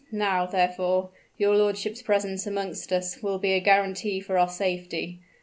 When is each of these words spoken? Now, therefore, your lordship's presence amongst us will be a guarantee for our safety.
Now, 0.11 0.47
therefore, 0.47 1.11
your 1.37 1.55
lordship's 1.55 2.01
presence 2.01 2.47
amongst 2.47 2.91
us 2.91 3.21
will 3.21 3.37
be 3.37 3.53
a 3.53 3.59
guarantee 3.59 4.19
for 4.19 4.35
our 4.35 4.49
safety. 4.49 5.19